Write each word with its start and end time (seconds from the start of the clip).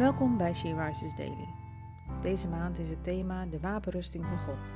Welkom 0.00 0.36
bij 0.36 0.54
She 0.54 0.86
Rises 0.86 1.14
Daily. 1.14 1.48
Deze 2.22 2.48
maand 2.48 2.78
is 2.78 2.88
het 2.88 3.04
thema 3.04 3.46
de 3.46 3.60
wapenrusting 3.60 4.24
van 4.24 4.38
God. 4.38 4.72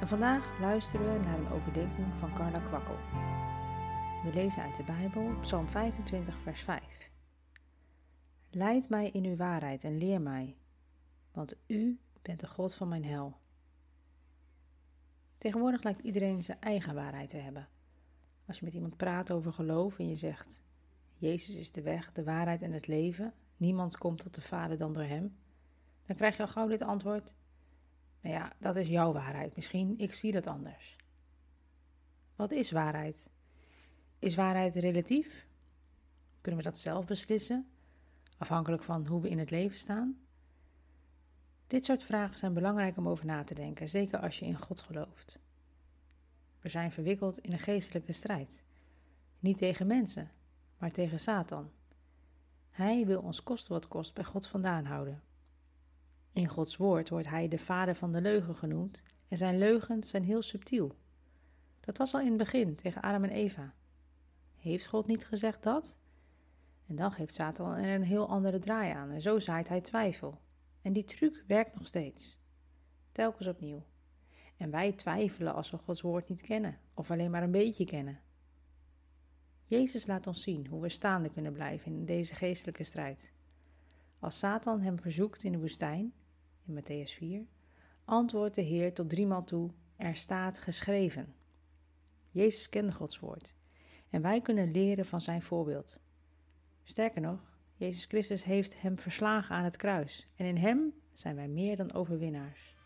En 0.00 0.08
vandaag 0.08 0.60
luisteren 0.60 1.12
we 1.12 1.18
naar 1.18 1.38
een 1.38 1.48
overdenking 1.48 2.18
van 2.18 2.34
Carla 2.34 2.58
Kwakkel. 2.58 2.96
We 4.24 4.30
lezen 4.34 4.62
uit 4.62 4.76
de 4.76 4.82
Bijbel, 4.82 5.38
Psalm 5.40 5.68
25, 5.68 6.38
vers 6.38 6.60
5. 6.60 7.10
Leid 8.50 8.88
mij 8.88 9.10
in 9.10 9.24
uw 9.24 9.36
waarheid 9.36 9.84
en 9.84 9.98
leer 9.98 10.20
mij, 10.20 10.56
want 11.32 11.56
u 11.66 12.00
bent 12.22 12.40
de 12.40 12.48
God 12.48 12.74
van 12.74 12.88
mijn 12.88 13.04
hel. 13.04 13.36
Tegenwoordig 15.38 15.82
lijkt 15.82 16.02
iedereen 16.02 16.42
zijn 16.42 16.60
eigen 16.60 16.94
waarheid 16.94 17.28
te 17.28 17.36
hebben. 17.36 17.68
Als 18.46 18.58
je 18.58 18.64
met 18.64 18.74
iemand 18.74 18.96
praat 18.96 19.30
over 19.30 19.52
geloof 19.52 19.98
en 19.98 20.08
je 20.08 20.16
zegt: 20.16 20.62
Jezus 21.14 21.56
is 21.56 21.72
de 21.72 21.82
weg, 21.82 22.12
de 22.12 22.24
waarheid 22.24 22.62
en 22.62 22.72
het 22.72 22.86
leven, 22.86 23.34
niemand 23.60 23.98
komt 23.98 24.18
tot 24.18 24.34
de 24.34 24.40
Vader 24.40 24.76
dan 24.76 24.92
door 24.92 25.02
Hem, 25.02 25.36
dan 26.06 26.16
krijg 26.16 26.36
je 26.36 26.42
al 26.42 26.48
gauw 26.48 26.68
dit 26.68 26.82
antwoord: 26.82 27.34
Nou 28.20 28.34
ja, 28.34 28.52
dat 28.58 28.76
is 28.76 28.88
jouw 28.88 29.12
waarheid. 29.12 29.56
Misschien, 29.56 29.98
ik 29.98 30.14
zie 30.14 30.32
dat 30.32 30.46
anders. 30.46 30.96
Wat 32.36 32.50
is 32.50 32.70
waarheid? 32.70 33.30
Is 34.18 34.34
waarheid 34.34 34.74
relatief? 34.74 35.46
Kunnen 36.40 36.62
we 36.62 36.68
dat 36.68 36.78
zelf 36.78 37.06
beslissen, 37.06 37.68
afhankelijk 38.38 38.82
van 38.82 39.06
hoe 39.06 39.20
we 39.20 39.28
in 39.28 39.38
het 39.38 39.50
leven 39.50 39.78
staan? 39.78 40.18
Dit 41.66 41.84
soort 41.84 42.04
vragen 42.04 42.38
zijn 42.38 42.54
belangrijk 42.54 42.96
om 42.96 43.08
over 43.08 43.26
na 43.26 43.44
te 43.44 43.54
denken, 43.54 43.88
zeker 43.88 44.18
als 44.18 44.38
je 44.38 44.46
in 44.46 44.58
God 44.58 44.80
gelooft. 44.80 45.40
We 46.60 46.68
zijn 46.68 46.92
verwikkeld 46.92 47.38
in 47.38 47.52
een 47.52 47.58
geestelijke 47.58 48.12
strijd. 48.12 48.64
Niet 49.38 49.56
tegen 49.56 49.86
mensen, 49.86 50.30
maar 50.78 50.90
tegen 50.90 51.20
Satan. 51.20 51.70
Hij 52.80 53.06
wil 53.06 53.20
ons 53.20 53.42
kost 53.42 53.68
wat 53.68 53.88
kost 53.88 54.14
bij 54.14 54.24
God 54.24 54.46
vandaan 54.46 54.84
houden. 54.84 55.22
In 56.32 56.48
Gods 56.48 56.76
woord 56.76 57.08
wordt 57.08 57.28
hij 57.28 57.48
de 57.48 57.58
vader 57.58 57.94
van 57.94 58.12
de 58.12 58.20
leugen 58.20 58.54
genoemd 58.54 59.02
en 59.28 59.36
zijn 59.36 59.58
leugens 59.58 60.08
zijn 60.08 60.24
heel 60.24 60.42
subtiel. 60.42 60.96
Dat 61.80 61.98
was 61.98 62.14
al 62.14 62.20
in 62.20 62.26
het 62.26 62.36
begin 62.36 62.76
tegen 62.76 63.02
Adam 63.02 63.24
en 63.24 63.30
Eva. 63.30 63.74
Heeft 64.56 64.86
God 64.86 65.06
niet 65.06 65.26
gezegd 65.26 65.62
dat? 65.62 65.98
En 66.86 66.96
dan 66.96 67.12
geeft 67.12 67.34
Satan 67.34 67.74
er 67.74 67.94
een 67.94 68.02
heel 68.02 68.28
andere 68.28 68.58
draai 68.58 68.92
aan 68.92 69.10
en 69.10 69.20
zo 69.20 69.38
zaait 69.38 69.68
hij 69.68 69.80
twijfel. 69.80 70.40
En 70.82 70.92
die 70.92 71.04
truc 71.04 71.44
werkt 71.46 71.74
nog 71.74 71.86
steeds. 71.86 72.38
Telkens 73.12 73.46
opnieuw. 73.46 73.84
En 74.56 74.70
wij 74.70 74.92
twijfelen 74.92 75.54
als 75.54 75.70
we 75.70 75.78
Gods 75.78 76.00
woord 76.00 76.28
niet 76.28 76.42
kennen 76.42 76.78
of 76.94 77.10
alleen 77.10 77.30
maar 77.30 77.42
een 77.42 77.50
beetje 77.50 77.84
kennen. 77.84 78.20
Jezus 79.70 80.06
laat 80.06 80.26
ons 80.26 80.42
zien 80.42 80.66
hoe 80.66 80.80
we 80.80 80.88
staande 80.88 81.30
kunnen 81.30 81.52
blijven 81.52 81.92
in 81.92 82.04
deze 82.04 82.34
geestelijke 82.34 82.84
strijd. 82.84 83.32
Als 84.18 84.38
Satan 84.38 84.80
hem 84.80 84.98
verzoekt 84.98 85.44
in 85.44 85.52
de 85.52 85.58
woestijn, 85.58 86.12
in 86.66 86.80
Matthäus 86.80 87.14
4, 87.16 87.46
antwoordt 88.04 88.54
de 88.54 88.62
Heer 88.62 88.94
tot 88.94 89.08
driemaal 89.08 89.44
toe: 89.44 89.70
Er 89.96 90.16
staat 90.16 90.58
geschreven. 90.58 91.34
Jezus 92.30 92.68
kende 92.68 92.92
Gods 92.92 93.18
woord 93.18 93.54
en 94.08 94.22
wij 94.22 94.40
kunnen 94.40 94.70
leren 94.70 95.06
van 95.06 95.20
zijn 95.20 95.42
voorbeeld. 95.42 96.00
Sterker 96.82 97.20
nog, 97.20 97.58
Jezus 97.74 98.04
Christus 98.04 98.44
heeft 98.44 98.80
hem 98.80 98.98
verslagen 98.98 99.54
aan 99.54 99.64
het 99.64 99.76
kruis 99.76 100.28
en 100.36 100.46
in 100.46 100.56
hem 100.56 100.94
zijn 101.12 101.36
wij 101.36 101.48
meer 101.48 101.76
dan 101.76 101.92
overwinnaars. 101.92 102.76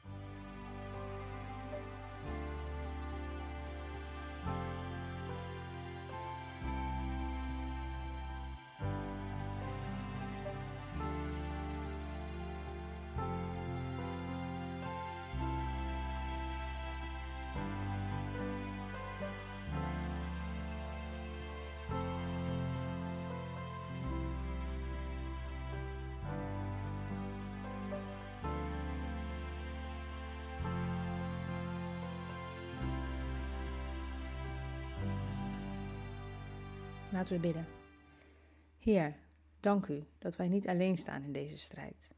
Laten 37.15 37.35
we 37.35 37.41
bidden. 37.41 37.67
Heer, 38.79 39.17
dank 39.61 39.87
u 39.87 40.05
dat 40.19 40.37
wij 40.37 40.49
niet 40.49 40.69
alleen 40.69 40.97
staan 40.97 41.23
in 41.23 41.33
deze 41.33 41.59
strijd. 41.59 42.11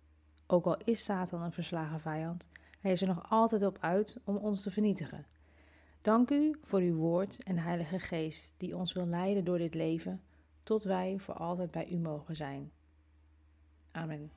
Ook 0.47 0.65
al 0.65 0.77
is 0.77 1.05
Satan 1.05 1.43
een 1.43 1.53
verslagen 1.53 2.01
vijand, 2.01 2.49
hij 2.81 2.93
is 2.93 3.01
er 3.01 3.07
nog 3.07 3.31
altijd 3.31 3.62
op 3.62 3.79
uit 3.81 4.17
om 4.25 4.37
ons 4.37 4.62
te 4.62 4.71
vernietigen. 4.71 5.27
Dank 6.01 6.31
u 6.31 6.57
voor 6.62 6.81
uw 6.81 6.97
woord 6.97 7.43
en 7.43 7.59
Heilige 7.59 7.99
Geest 7.99 8.55
die 8.57 8.77
ons 8.77 8.93
wil 8.93 9.07
leiden 9.07 9.45
door 9.45 9.59
dit 9.59 9.75
leven, 9.75 10.23
tot 10.62 10.83
wij 10.83 11.19
voor 11.19 11.34
altijd 11.34 11.71
bij 11.71 11.89
u 11.89 11.99
mogen 11.99 12.37
zijn. 12.37 12.73
Amen. 13.91 14.31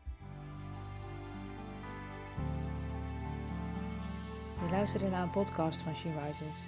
Je 4.62 4.70
luisterde 4.72 5.10
naar 5.10 5.24
een 5.24 5.32
podcast 5.32 5.82
van 5.82 5.96
She 5.96 6.12
Rises. 6.20 6.68